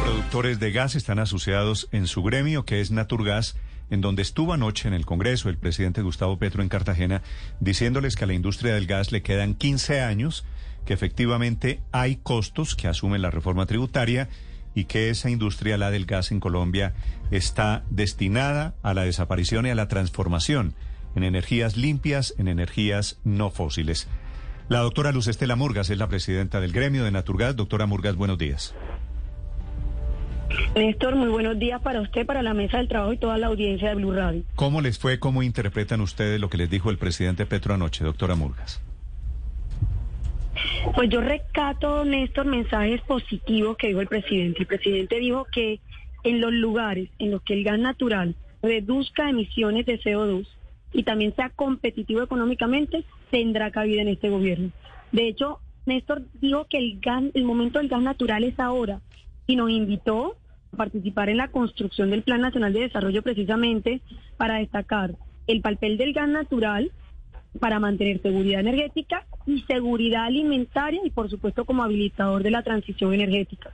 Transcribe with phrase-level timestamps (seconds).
[0.00, 3.56] Productores de gas están asociados en su gremio, que es Naturgas,
[3.90, 7.22] en donde estuvo anoche en el Congreso el presidente Gustavo Petro en Cartagena,
[7.60, 10.44] diciéndoles que a la industria del gas le quedan 15 años,
[10.86, 14.28] que efectivamente hay costos que asume la reforma tributaria
[14.74, 16.94] y que esa industria, la del gas en Colombia,
[17.30, 20.74] está destinada a la desaparición y a la transformación
[21.14, 24.08] en energías limpias, en energías no fósiles.
[24.68, 27.54] La doctora Luz Estela Murgas es la presidenta del gremio de Naturgas.
[27.56, 28.74] Doctora Murgas, buenos días.
[30.74, 33.90] Néstor, muy buenos días para usted, para la mesa del trabajo y toda la audiencia
[33.90, 34.42] de Blue Radio.
[34.54, 38.34] ¿Cómo les fue, cómo interpretan ustedes lo que les dijo el presidente Petro anoche, doctora
[38.34, 38.80] Murgas?
[40.94, 44.60] Pues yo recato, Néstor, mensajes positivos que dijo el presidente.
[44.60, 45.80] El presidente dijo que
[46.24, 50.46] en los lugares en los que el gas natural reduzca emisiones de CO2
[50.92, 54.70] y también sea competitivo económicamente, tendrá cabida en este gobierno.
[55.10, 59.00] De hecho, Néstor dijo que el, gas, el momento del gas natural es ahora
[59.46, 60.36] y nos invitó
[60.76, 64.00] participar en la construcción del Plan Nacional de Desarrollo precisamente
[64.36, 65.14] para destacar
[65.46, 66.90] el papel del gas natural
[67.60, 73.12] para mantener seguridad energética y seguridad alimentaria y por supuesto como habilitador de la transición
[73.12, 73.72] energética.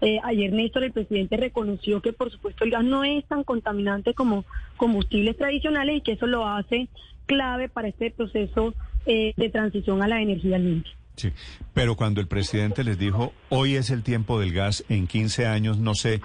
[0.00, 4.12] Eh, ayer Néstor, el presidente, reconoció que por supuesto el gas no es tan contaminante
[4.12, 4.44] como
[4.76, 6.88] combustibles tradicionales y que eso lo hace
[7.26, 8.74] clave para este proceso
[9.06, 10.92] eh, de transición a la energía limpia.
[11.16, 11.32] Sí,
[11.72, 15.78] pero cuando el presidente les dijo, hoy es el tiempo del gas, en 15 años,
[15.78, 16.20] no sé,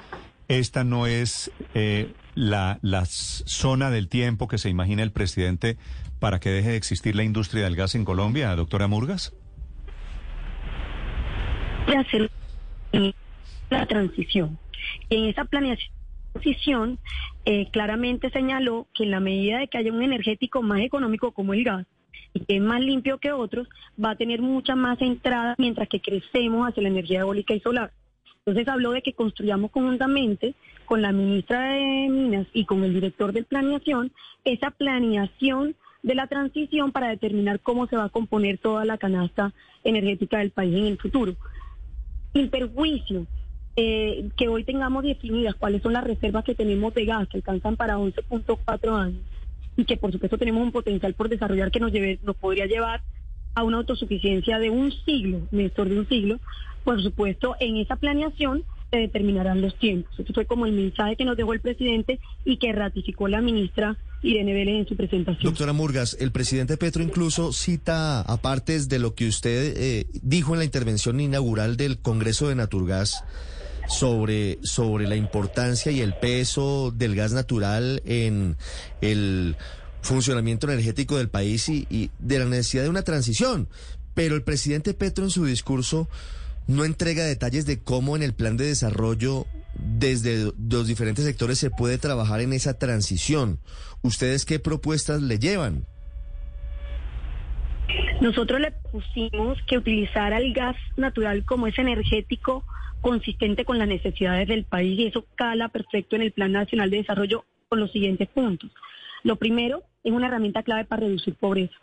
[0.47, 5.77] esta no es eh, la, la zona del tiempo que se imagina el presidente
[6.19, 9.33] para que deje de existir la industria del gas en Colombia, doctora Murgas?
[11.97, 12.29] hacer
[13.69, 14.57] la transición.
[15.09, 16.99] Y en esa planeación
[17.45, 21.53] eh, claramente señaló que en la medida de que haya un energético más económico como
[21.53, 21.85] el gas,
[22.33, 23.67] y que es más limpio que otros,
[24.03, 27.91] va a tener mucha más entrada mientras que crecemos hacia la energía eólica y solar.
[28.39, 33.31] Entonces habló de que construyamos conjuntamente con la ministra de Minas y con el director
[33.31, 34.11] de planeación
[34.43, 39.53] esa planeación de la transición para determinar cómo se va a componer toda la canasta
[39.83, 41.35] energética del país en el futuro.
[42.33, 43.27] Sin perjuicio
[43.75, 47.75] eh, que hoy tengamos definidas cuáles son las reservas que tenemos de gas, que alcanzan
[47.75, 49.21] para 11.4 años,
[49.79, 53.01] y que por supuesto tenemos un potencial por desarrollar que nos, lleve, nos podría llevar
[53.55, 56.39] a una autosuficiencia de un siglo, Néstor, de un siglo,
[56.83, 60.19] por supuesto, en esa planeación se determinarán los tiempos.
[60.19, 63.97] Eso fue como el mensaje que nos dejó el presidente y que ratificó la ministra
[64.21, 65.43] Irene Vélez en su presentación.
[65.43, 70.59] Doctora Murgas, el presidente Petro incluso cita, aparte de lo que usted eh, dijo en
[70.59, 73.23] la intervención inaugural del Congreso de Naturgas,
[73.89, 78.55] sobre, sobre la importancia y el peso del gas natural en
[79.01, 79.57] el
[80.01, 83.67] funcionamiento energético del país y, y de la necesidad de una transición.
[84.13, 86.07] Pero el presidente Petro en su discurso
[86.67, 91.71] no entrega detalles de cómo en el plan de desarrollo desde los diferentes sectores se
[91.71, 93.59] puede trabajar en esa transición.
[94.01, 95.87] ¿Ustedes qué propuestas le llevan?
[98.21, 102.63] Nosotros le pusimos que utilizar el gas natural como es energético
[103.01, 106.97] consistente con las necesidades del país y eso cala perfecto en el Plan Nacional de
[106.97, 108.71] Desarrollo con los siguientes puntos.
[109.23, 111.75] Lo primero es una herramienta clave para reducir pobreza,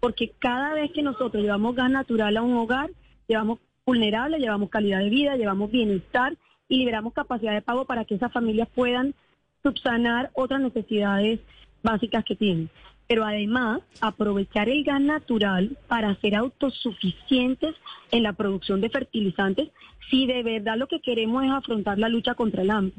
[0.00, 2.90] porque cada vez que nosotros llevamos gas natural a un hogar,
[3.26, 6.36] llevamos vulnerable, llevamos calidad de vida, llevamos bienestar
[6.68, 9.14] y liberamos capacidad de pago para que esas familias puedan
[9.62, 11.40] subsanar otras necesidades
[11.82, 12.70] básicas que tienen.
[13.08, 17.74] Pero además, aprovechar el gas natural para ser autosuficientes
[18.10, 19.70] en la producción de fertilizantes
[20.10, 22.94] si de verdad lo que queremos es afrontar la lucha contra el hambre.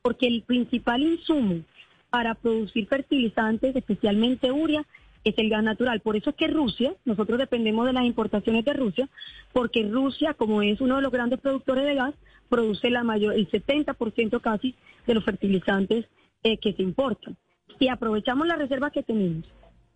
[0.00, 1.62] Porque el principal insumo
[2.08, 4.86] para producir fertilizantes, especialmente urea,
[5.24, 6.00] es el gas natural.
[6.00, 9.08] Por eso es que Rusia, nosotros dependemos de las importaciones de Rusia,
[9.52, 12.14] porque Rusia, como es uno de los grandes productores de gas,
[12.48, 14.74] produce la mayor, el 70% casi
[15.06, 16.06] de los fertilizantes
[16.42, 17.36] eh, que se importan.
[17.78, 19.44] Si aprovechamos las reservas que tenemos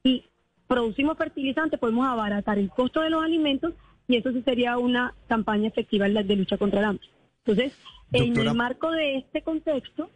[0.02, 0.24] y
[0.66, 3.74] producimos fertilizantes, podemos abaratar el costo de los alimentos
[4.08, 7.06] y eso sí sería una campaña efectiva de lucha contra el hambre.
[7.44, 7.76] Entonces,
[8.12, 10.10] en el marco de este contexto,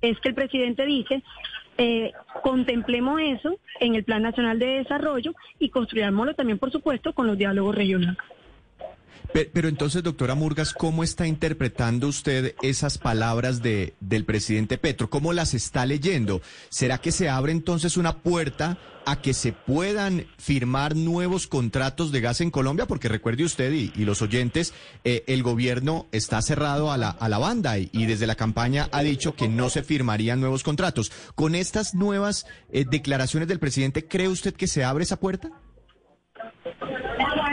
[0.00, 1.22] es que el presidente dice,
[1.78, 7.26] eh, contemplemos eso en el Plan Nacional de Desarrollo y construyámoslo también, por supuesto, con
[7.26, 8.18] los diálogos regionales.
[9.32, 15.08] Pero, entonces, doctora Murgas, ¿cómo está interpretando usted esas palabras de, del presidente Petro?
[15.08, 16.42] ¿Cómo las está leyendo?
[16.68, 22.20] ¿Será que se abre entonces una puerta a que se puedan firmar nuevos contratos de
[22.20, 22.86] gas en Colombia?
[22.86, 24.74] Porque recuerde usted y, los oyentes,
[25.04, 29.02] eh, el gobierno está cerrado a la, a la banda y, desde la campaña ha
[29.02, 31.12] dicho que no se firmarían nuevos contratos.
[31.36, 35.52] ¿Con estas nuevas eh, declaraciones del presidente, cree usted que se abre esa puerta?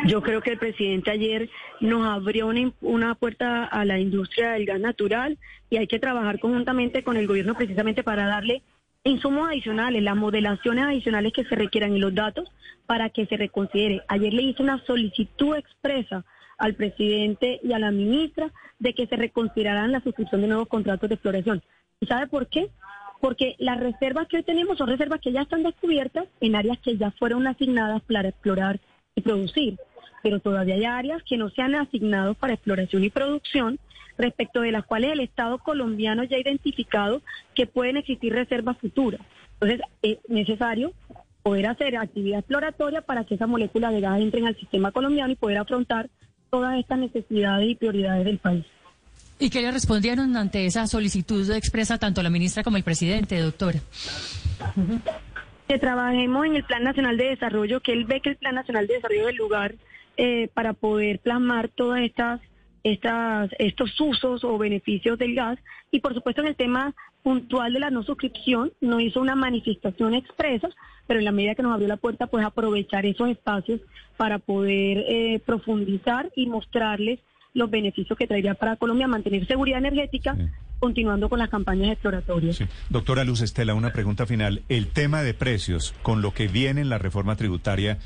[0.07, 1.49] Yo creo que el presidente ayer
[1.81, 5.37] nos abrió una, una, puerta a la industria del gas natural
[5.69, 8.61] y hay que trabajar conjuntamente con el gobierno precisamente para darle
[9.03, 12.49] insumos adicionales, las modelaciones adicionales que se requieran y los datos
[12.85, 14.01] para que se reconsidere.
[14.07, 16.23] Ayer le hice una solicitud expresa
[16.57, 21.09] al presidente y a la ministra de que se reconsideraran la suscripción de nuevos contratos
[21.09, 21.61] de exploración.
[21.99, 22.69] ¿Y sabe por qué?
[23.19, 26.95] Porque las reservas que hoy tenemos son reservas que ya están descubiertas en áreas que
[26.95, 28.79] ya fueron asignadas para explorar
[29.15, 29.77] y producir.
[30.23, 33.79] Pero todavía hay áreas que no se han asignado para exploración y producción,
[34.17, 37.21] respecto de las cuales el Estado colombiano ya ha identificado
[37.53, 39.21] que pueden existir reservas futuras.
[39.59, 40.93] Entonces, es necesario
[41.43, 45.35] poder hacer actividad exploratoria para que esa molécula de gas entre al sistema colombiano y
[45.35, 46.09] poder afrontar
[46.49, 48.65] todas estas necesidades y prioridades del país.
[49.39, 53.79] ¿Y qué le respondieron ante esa solicitud expresa tanto la ministra como el presidente, doctora?
[55.67, 58.87] Que trabajemos en el Plan Nacional de Desarrollo, que él ve que el Plan Nacional
[58.87, 59.75] de Desarrollo es el lugar
[60.17, 62.41] eh, para poder plasmar todas estas,
[62.83, 65.59] estas, estos usos o beneficios del gas.
[65.91, 70.13] Y por supuesto en el tema puntual de la no suscripción, no hizo una manifestación
[70.13, 70.69] expresa,
[71.07, 73.81] pero en la medida que nos abrió la puerta, pues aprovechar esos espacios
[74.15, 77.19] para poder eh, profundizar y mostrarles
[77.53, 80.37] los beneficios que traería para Colombia mantener seguridad energética,
[80.79, 82.63] continuando con las campañas exploratorias.
[82.89, 84.61] Doctora Luz Estela, una pregunta final.
[84.69, 87.97] El tema de precios, con lo que viene en la reforma tributaria,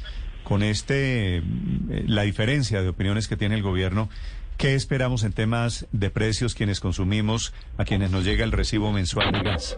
[0.43, 1.43] con este eh,
[2.07, 4.09] la diferencia de opiniones que tiene el gobierno,
[4.57, 9.31] ¿qué esperamos en temas de precios quienes consumimos, a quienes nos llega el recibo mensual
[9.31, 9.77] de gas?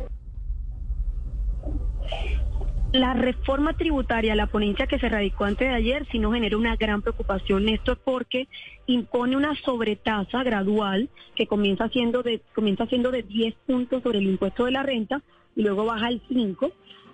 [2.92, 6.76] La reforma tributaria, la ponencia que se radicó antes de ayer, sí nos genera una
[6.76, 8.48] gran preocupación, Esto es porque
[8.86, 14.28] impone una sobretasa gradual que comienza siendo de, comienza siendo de 10 puntos sobre el
[14.28, 15.24] impuesto de la renta
[15.56, 16.72] y luego baja al 5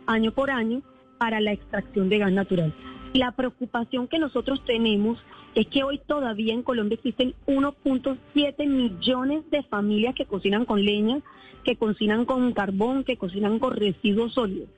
[0.08, 0.82] año por año
[1.18, 2.74] para la extracción de gas natural.
[3.14, 5.18] La preocupación que nosotros tenemos
[5.56, 11.22] es que hoy todavía en Colombia existen 1.7 millones de familias que cocinan con leña,
[11.64, 14.70] que cocinan con carbón, que cocinan con residuos sólidos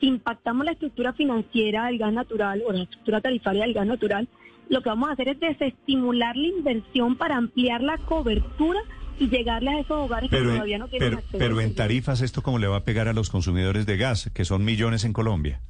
[0.00, 4.28] si impactamos la estructura financiera del gas natural o la estructura tarifaria del gas natural,
[4.68, 8.80] lo que vamos a hacer es desestimular la inversión para ampliar la cobertura
[9.18, 11.38] y llegarle a esos hogares que todavía no tienen pero, acceso.
[11.38, 14.44] Pero en tarifas, ¿esto cómo le va a pegar a los consumidores de gas, que
[14.46, 15.60] son millones en Colombia?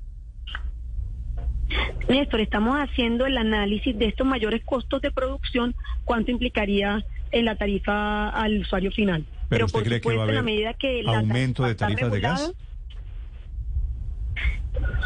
[2.08, 5.74] Néstor, estamos haciendo el análisis de estos mayores costos de producción,
[6.04, 9.24] cuánto implicaría en la tarifa al usuario final.
[9.48, 12.52] Pero, usted cree que va a haber medida que aumento de tarifas de gas?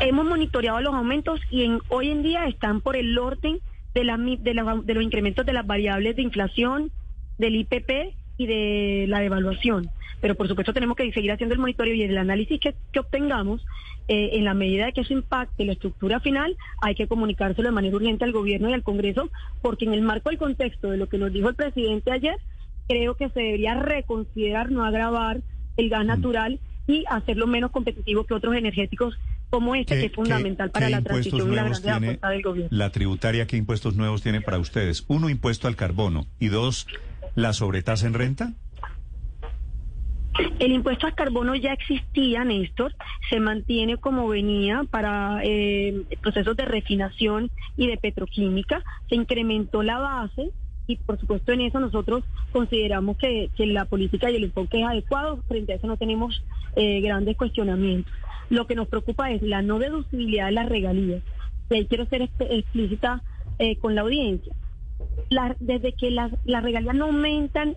[0.01, 3.61] Hemos monitoreado los aumentos y en, hoy en día están por el orden
[3.95, 6.91] de, la, de, los incrementos de las variables de inflación,
[7.39, 9.91] del IPP y de la devaluación.
[10.21, 13.65] Pero por supuesto tenemos que seguir haciendo el monitoreo y el análisis que, obtengamos,
[14.09, 17.75] eh, en la medida de que eso impacte la estructura final, hay que comunicárselo de
[17.75, 19.31] manera urgente al gobierno y al Congreso,
[19.63, 22.37] porque en el marco del contexto de lo que nos dijo el presidente ayer,
[22.87, 25.41] creo que se debería reconsiderar no agravar
[25.77, 26.09] el gas mm.
[26.09, 29.19] natural y hacerlo menos competitivo que otros energéticos
[29.51, 32.77] como este, que es fundamental para la transición y la gran del gobierno.
[32.77, 35.05] La tributaria, ¿qué impuestos nuevos tiene para ustedes?
[35.09, 36.87] Uno, impuesto al carbono y dos,
[37.35, 38.53] la sobretasa en renta.
[40.59, 42.95] El impuesto al carbono ya existía, Néstor,
[43.31, 49.99] se mantiene como venía para eh, procesos de refinación y de petroquímica, se incrementó la
[49.99, 50.51] base
[50.87, 55.43] y por supuesto en eso nosotros consideramos que, la política y el enfoque es adecuado,
[55.49, 56.43] frente a eso no tenemos
[56.77, 58.13] eh, grandes cuestionamientos.
[58.51, 61.23] Lo que nos preocupa es la no deducibilidad de las regalías.
[61.71, 63.23] Y ahí quiero ser explícita
[63.59, 64.55] eh, con la audiencia.
[65.61, 67.77] desde que las, regalías no aumentan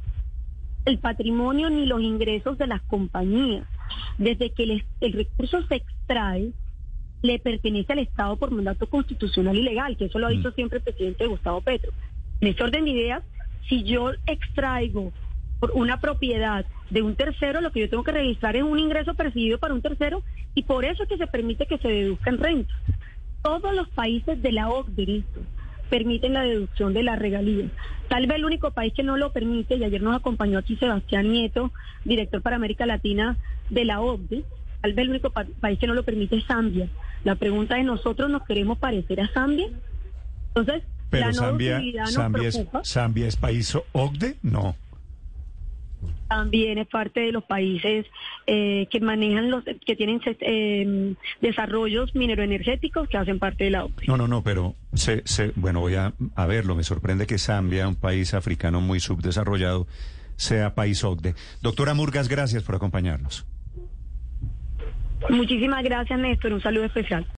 [0.87, 3.67] el patrimonio ni los ingresos de las compañías,
[4.17, 6.53] desde que el, el recurso se extrae,
[7.21, 10.53] le pertenece al Estado por mandato constitucional y legal, que eso lo ha dicho mm.
[10.53, 11.91] siempre el presidente Gustavo Petro.
[12.39, 13.23] En este orden de ideas,
[13.67, 15.11] si yo extraigo
[15.59, 19.13] por una propiedad de un tercero, lo que yo tengo que registrar es un ingreso
[19.13, 20.23] percibido para un tercero
[20.55, 22.77] y por eso es que se permite que se deduzcan rentas.
[23.43, 25.23] Todos los países de la OCDE
[25.89, 27.71] permiten la deducción de las regalías.
[28.07, 31.31] Tal vez el único país que no lo permite, y ayer nos acompañó aquí Sebastián
[31.31, 31.71] Nieto,
[32.05, 33.37] director para América Latina
[33.69, 34.43] de la OCDE,
[34.81, 36.87] tal vez el único país que no lo permite es Zambia.
[37.23, 39.67] La pregunta es, ¿nosotros nos queremos parecer a Zambia?
[40.49, 44.37] Entonces, Pero Zambia, Zambia, es, Zambia es país OCDE?
[44.41, 44.75] No
[46.27, 48.05] también es parte de los países
[48.45, 54.05] eh, que manejan los que tienen eh, desarrollos mineroenergéticos que hacen parte de la OPE.
[54.07, 55.23] No, no, no, pero se,
[55.55, 56.75] bueno, voy a, a verlo.
[56.75, 59.87] Me sorprende que Zambia, un país africano muy subdesarrollado,
[60.35, 61.35] sea país OCDE.
[61.61, 63.45] Doctora Murgas, gracias por acompañarnos.
[65.29, 66.53] Muchísimas gracias, Néstor.
[66.53, 67.27] Un saludo especial.